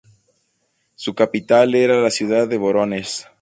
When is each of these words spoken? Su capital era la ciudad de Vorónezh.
Su 0.95 1.13
capital 1.13 1.75
era 1.75 2.01
la 2.01 2.09
ciudad 2.09 2.47
de 2.47 2.57
Vorónezh. 2.57 3.27